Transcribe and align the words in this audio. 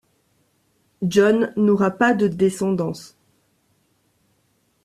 John 1.03 1.53
n'aura 1.57 1.91
pas 1.91 2.15
de 2.15 2.27
descendance. 2.27 3.15